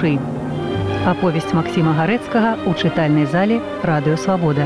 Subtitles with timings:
[0.00, 0.18] Душы.
[1.04, 4.64] Аповесць Максіма Гарэцкага ў чытальнай зале радыёвабода.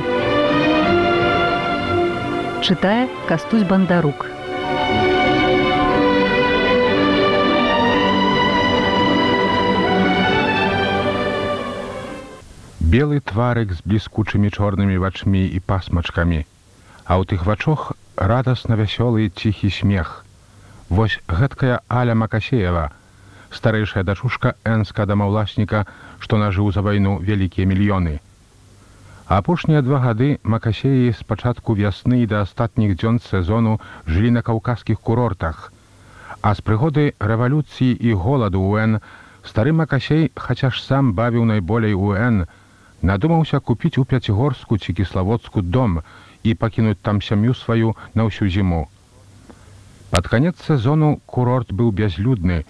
[2.63, 4.31] Чытае кастусь бандарук.
[12.79, 16.47] Белы тварык з бліскучымі чорнымі вачмі і пасмачкамі,
[17.11, 20.23] а ў тых вачох радасна вясёлы ціхі смех.
[20.89, 22.95] Вось гэткая Аля Макасеева,
[23.55, 25.87] старэйшая дачушка энска дамаўласніка,
[26.19, 28.21] што нажыў за вайну вялікія мільёны.
[29.27, 35.01] Апошнія два гады Макасеі з пачатку вясны і да астатніх дзён сезону жылі на каўказскіх
[35.01, 35.73] курортах.
[36.43, 39.01] А з прыгоды рэвалюцыі і голаду УН
[39.49, 42.45] стары Макасей, хаця ж сам бавіў найболей УН,
[43.01, 46.03] надумаўся купіць у пяцігорску ці кіславодску дом
[46.43, 48.89] і пакінуць там сям'ю сваю на ўсю зіму.
[50.13, 52.65] Пад канец сезону курорт быў бязлюдны,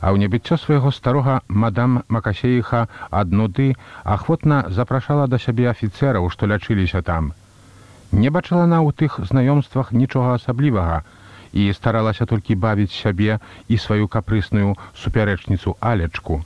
[0.00, 6.48] а ў небыццё свайго старога мадам Макасеіха ад нуды ахвотна запрашала да сябе афіцэраў, што
[6.48, 7.32] лячыліся там.
[8.12, 11.04] Не бачыла на ў тых знаёмствах нічога асаблівага
[11.52, 16.42] і старалася толькі бавіць сябе і сваю капрысную супярэчніцу алечку.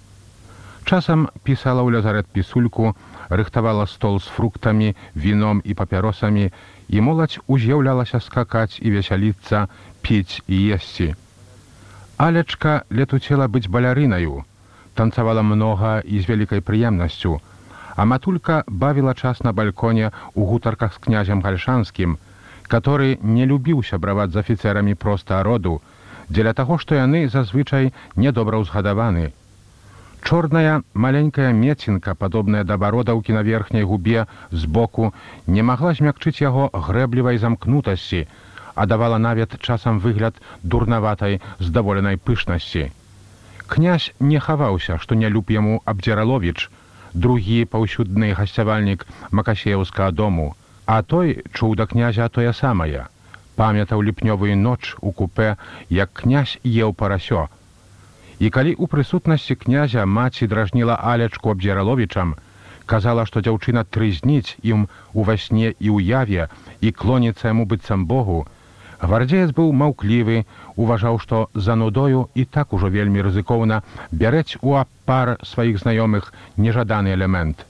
[0.85, 2.93] Часам пісала ў лязарет пісульку,
[3.31, 6.51] рыхтавала стол з фруктамі, віном і папяросамі,
[6.89, 9.69] і моладзь уз'яўлялася скакаць і весяліцца,
[10.03, 11.15] піць і есці.
[12.17, 14.45] Алечка летуцела быць балярынаю,
[14.95, 17.41] танцавала многа і з вялікай прыемнасцю,
[17.97, 22.19] а матулька бавіла час на бальконе ў гутарках з князем гальшанскім,
[22.71, 25.83] который не любіў сябраваць з афіцэрамі проста роду,
[26.31, 29.33] дзеля таго, што яны зазвычай недобра ўзгадаваны.
[30.23, 35.13] Чорная маленькая мецінка, падобная да бародаўкі на верхняй губе збоку,
[35.47, 38.27] не магла змякчыць яго грэблівай замкнутасці,
[38.75, 42.91] а давала нават часам выгляд дурнаватай здаволенай пышнасці.
[43.67, 46.69] Князь не хаваўся, што не люб яму абдзіраловіч,
[47.15, 50.55] другі паўсюдны гасцявальнік макасеўскага дому,
[50.87, 53.09] а той чуў да князя тое самае.
[53.57, 55.57] памятаў ліпнёвую ноч у купе,
[55.89, 57.49] як князь еў парасё,
[58.43, 62.35] І калі ў прысутнасці князя маці дражніла алечку абдзіраловічам,
[62.87, 66.49] казала, што дзяўчына трызніць ім ува сне і ўяве
[66.81, 68.47] і клоніцца яму быццам Богу,
[69.07, 70.45] гвардзеец быў маўклівы,
[70.77, 77.15] уважаў, што за нудою і так ужо вельмі рызыкоўна бярэць у апар сваіх знаёмых нежаданы
[77.15, 77.67] элемент.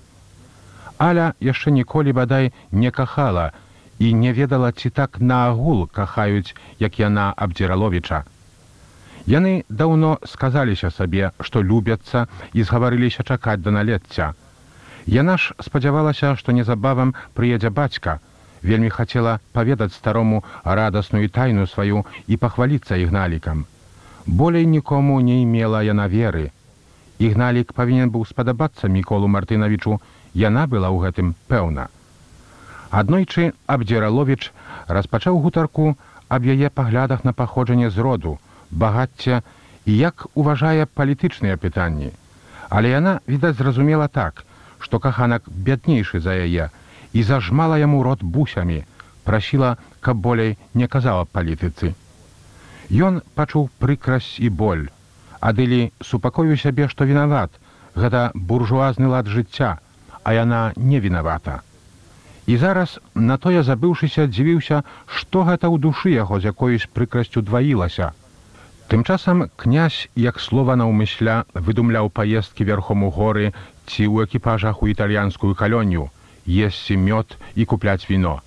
[0.98, 3.52] Аля яшчэ ніколі бадай не кахала
[3.98, 8.24] і не ведала, ці так наагул кахаюць, як яна абдзіраловіча.
[9.26, 14.34] Яны даўно сказаліся сабе, што любяцца і згаварыліся чакаць да налецця.
[15.06, 18.20] Яна ж спадзявалася, што незабавам прыедзе бацька,
[18.64, 23.64] вельмі хацела паведаць старому радасную тайну сваю і пахваліцца ігналікам.
[24.26, 26.50] Болей нікому не імела яна веры.
[27.18, 30.00] Ігналік павінен быў спадабацца міколу Мартынавічу,
[30.34, 31.86] яна была ў гэтым пэўна.
[32.90, 34.50] Аднойчы абдзіраловіч
[34.88, 35.94] распачаў гутарку
[36.28, 38.38] аб яе паглядах на паходжанне з роду,
[38.70, 39.42] багацця
[39.84, 42.10] і як уважае палітычныя пытанні.
[42.70, 44.44] Але яна, відаць, зразумела так,
[44.80, 46.70] што каханак бяднейшы за яе
[47.14, 48.82] і зажмала яму рот бусямі,
[49.24, 51.94] прасіла, каб болей не казала палітыцы.
[52.90, 54.88] Ён пачуў прыкрасць і боль,
[55.40, 57.54] адылі супакою сябе, што вінават,
[57.94, 59.78] гэта буржуазны лад жыцця,
[60.24, 61.62] а яна не вінавата.
[62.46, 68.12] І зараз, на тое забыўшыся, дзівіўся, што гэта ў душы яго з якоюсь прыкрасцю дваілася.
[68.88, 73.54] Тым часам князь, як слова наўмысля выдумляў паездкі верхом у горы
[73.88, 76.10] ці ў экіпажах у італьянскую калонню,
[76.46, 78.40] есці мёд і купляць віно.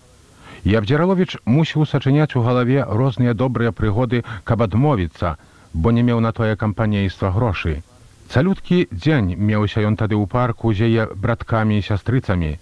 [0.64, 5.38] І абдзіраловіч мусіў сачыняць у галаве розныя добрыя прыгоды, каб адмовіцца,
[5.74, 7.84] бо не меў на тое кампанейства грошы.
[8.30, 12.58] Цалюткі дзень меўся ён тады ў парку з яе браткамі і сястрыцамі.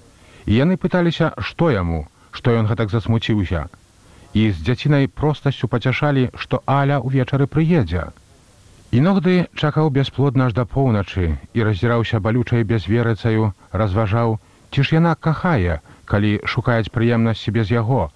[0.46, 3.66] І яны пыталіся, што яму, што ён гэтак засмуціўся
[4.36, 8.12] і з дзяцінай простасцю пацяшалі, што Аля ўвечары прыедзе.
[8.92, 14.38] Іногды чакаў бясплодна аж да поўначы і раздзіраўся балючай бязверыцаю, разважаў,
[14.72, 18.10] ці ж яна кахае, калі шукаюць прыемнасці без яго,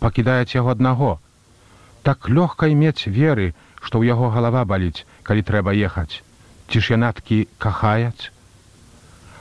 [0.00, 1.12] пакідаюць яго аднаго.
[2.02, 6.22] Так лёгка мець веры, што ў яго галава баліць, калі трэба ехаць.
[6.68, 8.32] Ці ж янаткі кахаяць?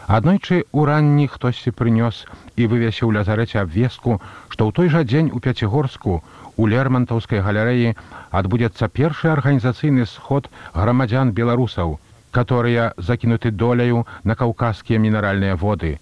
[0.08, 2.28] Аднойчы ў ранні хтосьці прынёс
[2.60, 4.20] і вывесіў лязарэце абвестку,
[4.52, 6.20] што ў той жа дзень у пяцігорску
[6.58, 7.96] у лермантаўскай галерэі
[8.40, 12.00] адбудзецца першы арганізацыйны сход грамадзян беларусаў,
[12.32, 16.00] которые закінуты доляю на каўказскія мінеральныя воды.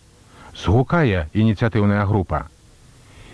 [0.55, 2.47] Згукае ініцыятыўная група.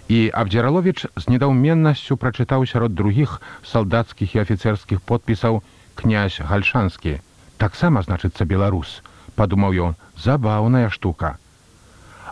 [0.08, 5.64] І Абдзіраловіч з недаўменнасцю прачытаў сярод другіх салдацкіх і афіцэрскіх подпісаў
[5.96, 7.20] князь гальшанскі.
[7.58, 9.02] таксама значыцца беларус,
[9.36, 11.38] падумаў ён, забаўная штука.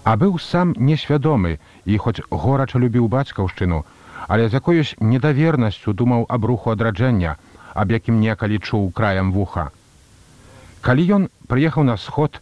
[0.06, 3.84] А быў сам несвядомы і хоць горача любіў бацькаўшчыну,
[4.28, 7.38] але з якоюсь недавернасцю думаў аб руху адраджэння,
[7.74, 9.70] аб якім некалі чуў краем вуха.
[10.86, 12.42] Калі ён прыехаў на сход,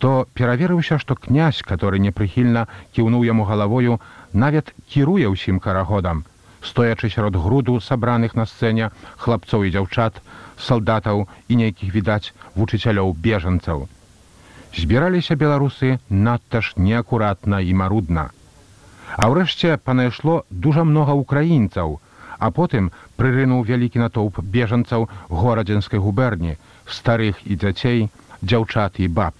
[0.00, 2.66] то пераверыўся, што князь, который непрыхільна
[2.96, 4.00] кіўнуў яму галавою,
[4.32, 6.24] нават кіруе ўсім карагодам,
[6.64, 10.20] стоячы сярод груду сабраных на сцэне хлапцоў і дзяўчат,
[10.56, 13.88] салдатаў і нейкіх відаць вучыцелёў бежанцаў.
[14.80, 18.30] Збіраліся беларусы надта ж неакуратна і марудна.
[19.20, 22.00] А ўрэшце панайшло дужа многа украінцаў,
[22.38, 22.88] а потым
[23.20, 26.56] прырынуў вялікі натоўп бежанцаў горадзенскай губерні,
[26.88, 28.08] старых і дзяцей,
[28.40, 29.34] дзяўчат і баб.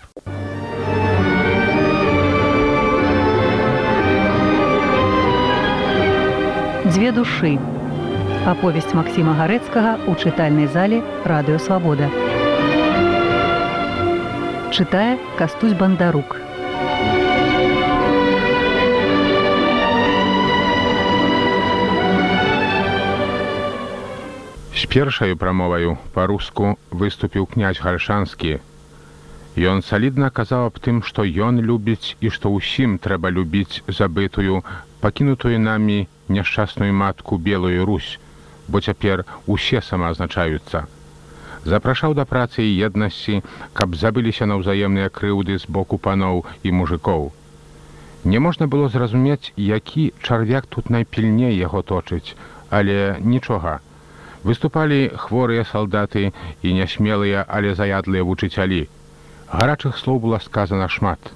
[7.10, 7.58] Дзве душы.
[8.46, 12.06] Аповесць Масіма Гарэцкага ў чытальнай зале радыёвабода.
[14.70, 16.38] Чытае кастусь бандарук.
[24.78, 28.62] З першаю прамоваю па-руску выступіў князь гаршанскі.
[29.58, 34.62] Ён салідна казаў аб тым, што ён любіць і што ўсім трэба любіць забытую,
[35.00, 38.18] пакінутую намі няшчасную матку белую русь,
[38.68, 40.86] бо цяпер усе самаазначаюцца.
[41.64, 43.42] Запрашаў да працы і еднасці,
[43.76, 47.32] каб забыліся на ўзаемныя крыўды з боку паноў і мужикоў.
[48.24, 52.36] Не можна было зразумець, які чарвяк тут найпільней яго точыць,
[52.70, 53.80] але нічога.
[54.44, 56.32] Выступалі хворыя салдаты
[56.62, 58.88] і нясмелыя, але заядлыя вучыцялі.
[59.52, 61.32] Гарачых слоў было сказано шмат.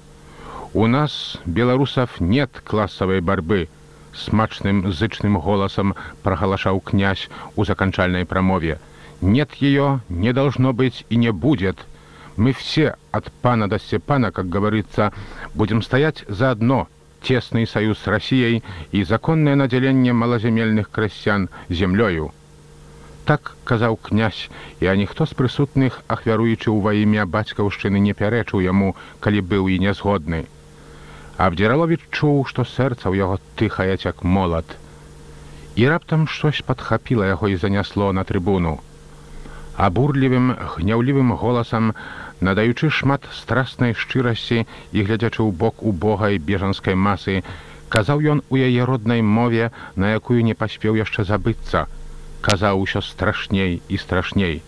[0.75, 3.69] У нас, беларусов, нет класавай барбы,
[4.13, 8.81] смачным зычным голосам прогалашаў князь у заканчальной промове.
[9.21, 11.77] Нет ее, не должно быть и не будет.
[12.35, 15.13] Мы все от пана до Степана, как говорится,
[15.53, 16.89] будем стоять заодно.
[17.21, 18.61] Тесный союз с Россией
[18.91, 22.33] и законное наделение малоземельных крестьян землею.
[23.23, 24.49] Так казаў князь,
[24.81, 28.93] і а ніхто з прысутных, ахвяруючы ў ва імя бацькаўшчыны не пярэчыў яму,
[29.23, 30.45] калі быў і нязгодны.
[31.35, 34.77] Абдзіраловіч чуў, што сэрца ў яго тыхаяць як молат.
[35.75, 38.79] І раптам щось падхапіла яго і занясло на трыбуну.
[39.75, 41.91] Абурлівым гняўлівым голасам,
[42.39, 47.43] надаючы шмат страснай шчырасці і глядзячы ў бок у бога і бежанскай масы,
[47.91, 51.91] казаў ён у яе роднай мове, на якую не паспеў яшчэ забыцца,
[52.39, 54.63] казаў усё страшней і страшней.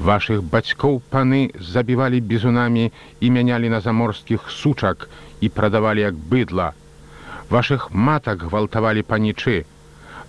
[0.00, 2.84] Вашых бацькоў паны забівалі бізунамі
[3.20, 5.08] і мянялі на заморскіх сучак
[5.44, 6.72] і прадавалі як быдла.
[7.50, 9.66] Вашых матак гвалтавалі панічы.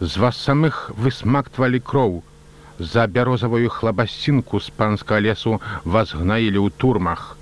[0.02, 2.20] З вас самых высмактвалі кроў.
[2.80, 7.38] За бярозавую хлабасцінку з панскага лесу вас гнаілі ў турмах.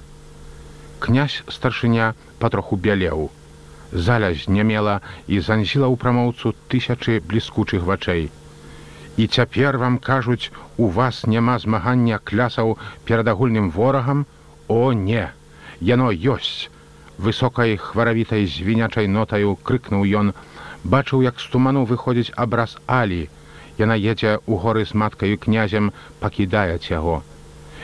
[0.99, 3.31] Князь старшыня патроху бялеў.
[3.91, 8.29] Заля знямела і занзіла ў прамоўцу тысячы бліскучых вачэй.
[9.19, 14.25] І цяпер вам кажуць, у вас няма змагання клясаў перад агульным ворагам,
[14.69, 15.25] О не,
[15.81, 16.69] яно ёсць!
[17.19, 20.31] Высокай хваравітай звінячай нотаю крыкнуў ён.
[20.85, 23.27] Бачыў як з туману выходзіць абраз алі.
[23.83, 25.91] Яна едзе ў горы з маткаю князем
[26.23, 27.19] пакідаюць яго.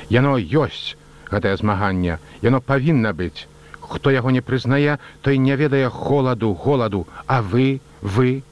[0.08, 0.96] Яно ёсць
[1.28, 2.20] гэтае змаганне.
[2.48, 3.52] Яно павінна быць.
[3.84, 7.08] Хто яго не прызнае той не ведае холаду голаду.
[7.28, 8.44] А вы вы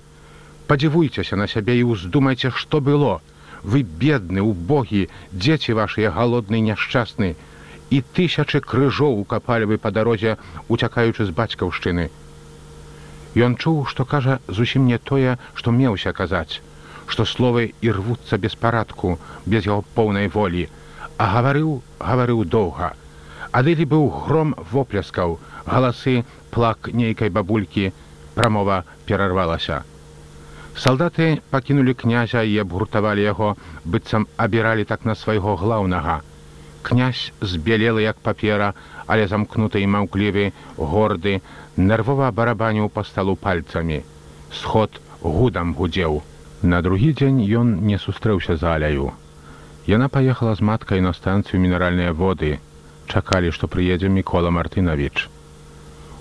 [0.68, 3.20] падзівуйцеся на сябе і ўздумайце што было
[3.64, 7.36] вы бедны убогі дзеці вашыя галодны няшчасны
[7.94, 12.10] і тысячы крыжоў укапалі вы па дарозе, уцякаючы з бацькаўшчыны.
[13.46, 16.62] Ён чуў, што кажа зусім не тое, што меўся казаць,
[17.08, 20.68] што словы і рвуцца без парадку, без яго поўнай волі,
[21.18, 22.94] а гаварыў, гаварыў доўга.
[23.52, 27.92] Адылі быў гром вопляскаў, галасы плак нейкай бабулькі,
[28.34, 29.84] прамова перарвалася.
[30.76, 36.22] Салдаты пакінулі князя і абгуртавалі яго, быццам абіралі так на свайго глаўнага
[36.84, 38.74] князь збялелы як папера,
[39.08, 41.40] але замкнуты і маўклівы, горды,
[41.78, 44.04] нервова барабаніў па сталу пальцамі.
[44.52, 46.22] Сход гудам гудзеў.
[46.62, 49.12] На другі дзень ён не сустрэўся за аляю.
[49.88, 52.60] Яна паехала з маткай на станцыю мінеральныя воды,
[53.08, 55.28] чакалі, што прыедзе мікола Мартынавіч.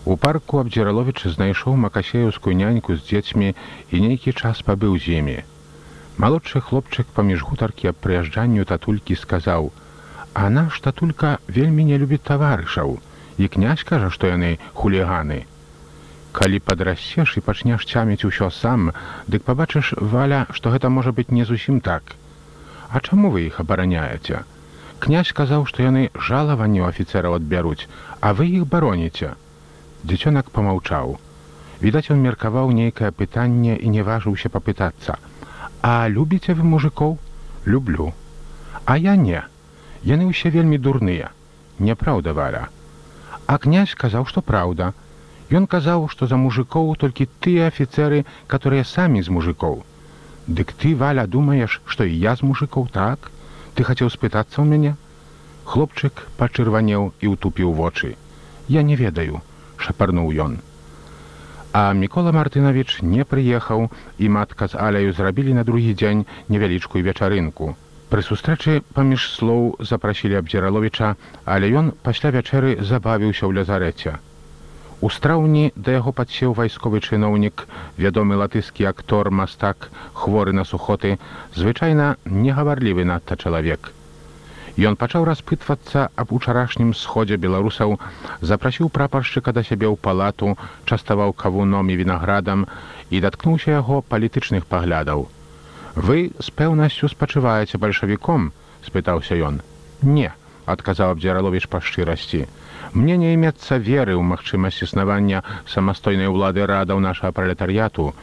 [0.04, 3.54] У парку абдзіраловіч знайшоў макасеўскую няньку з дзецьмі
[3.94, 5.36] і нейкі час пабыў з імі.
[6.18, 9.70] Малодшы хлопчык паміж гутаркі аб прыязджанню татулькі сказаў:
[10.42, 12.98] «А наш татулька вельмі не любіць таварышаў,
[13.38, 15.46] і князь кажа, што яны хуліганы.
[16.32, 18.90] Калі падрасцеш і пачнеш цяміць усё сам,
[19.28, 22.16] дык пабачыш валя, што гэта можа быць не зусім так.
[22.90, 24.42] А чаму вы іх абараняеце?
[25.02, 27.88] князь казаў што яны жалаванню афіцэраў адбяруць
[28.20, 29.30] а вы іх бароніце
[30.04, 31.18] дзіцёнак помаўчаў
[31.82, 35.18] відаць ён меркаваў нейкае пытанне і не важыўся папытацца
[35.90, 37.18] а любіце вы мужикоў
[37.74, 38.12] люблю
[38.84, 39.42] а я не
[40.10, 41.30] яны ўсе вельмі дурныя
[41.88, 42.64] няпраўда валя
[43.46, 44.90] а князь казаў што праўда
[45.60, 49.78] ён казаў што за мужикоў толькі тыя афіцеры которые самі з мужикоў
[50.58, 53.30] дык ты валя думаеш што і я з мужикоў так
[53.74, 54.92] ты хацеў спытацца ў мяне
[55.72, 58.14] хлопчык пачырванеў і ўтупіў вочы
[58.68, 59.42] я не ведаю
[59.86, 60.58] шапарнуў ён.
[61.72, 63.86] А мікола Мартынавіч не прыехаў
[64.18, 67.76] і матка з аляю зрабілі на другі дзень невялічкую вечарынку.
[68.12, 71.14] Пры сустрэчы паміж слоў запрасілі абдзіраловіча,
[71.48, 74.20] але ён пасля вячэры забавіўся ў лязарэце.
[75.00, 77.64] У страўні да яго падсеў вайсковы чыноўнік,
[77.96, 81.16] вядомы латыскі актор мастак, хворы на сухоты,
[81.56, 83.90] звычайна негаварлівы надта чалавек.
[84.80, 88.00] Ён пачаў распытвацца аб учарашнім сходзе беларусаў,
[88.40, 90.56] запрасіў прапаршчыка да сябе ў палату,
[90.88, 92.64] частаваў кавуном і вінаградам
[93.12, 95.28] і даткнуўся яго палітычных паглядаў.
[95.94, 99.60] Вы з пэўнасцю спачуваеце бальшавіком, спытаўся ён.
[100.00, 100.32] Не,
[100.64, 102.48] адказаў абдзіраловіч па шчырасці.
[102.96, 108.16] Мне не імецца веры ў магчымасць існавання самастойнай улады радаў нашага пралетарыяту.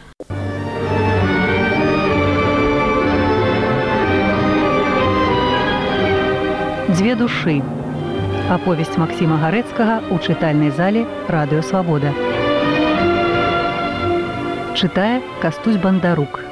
[6.90, 7.60] Дзве душы.
[8.50, 12.10] Аповесць Масіма Гарэцкага ў чытальнай зале радыёвабода.
[14.74, 16.49] Чытае кастусь бандарук.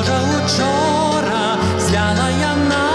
[0.00, 2.89] А можа учора звяла яна